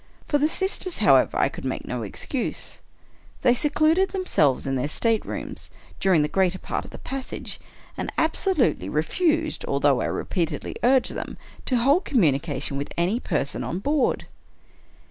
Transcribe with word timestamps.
For 0.27 0.39
the 0.39 0.47
sisters, 0.49 0.97
however, 0.97 1.37
I 1.37 1.47
could 1.47 1.63
make 1.63 1.85
no 1.87 2.01
excuse. 2.01 2.79
They 3.43 3.53
secluded 3.53 4.09
themselves 4.09 4.65
in 4.65 4.73
their 4.73 4.87
staterooms 4.87 5.69
during 5.99 6.23
the 6.23 6.27
greater 6.27 6.57
part 6.57 6.83
of 6.85 6.89
the 6.89 6.97
passage, 6.97 7.59
and 7.95 8.11
absolutely 8.17 8.89
refused, 8.89 9.63
although 9.67 10.01
I 10.01 10.05
repeatedly 10.05 10.75
urged 10.81 11.13
them, 11.13 11.37
to 11.67 11.77
hold 11.77 12.03
communication 12.05 12.77
with 12.77 12.91
any 12.97 13.19
person 13.19 13.63
on 13.63 13.77
board. 13.77 14.25